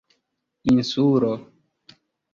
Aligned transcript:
insulo 0.71 1.31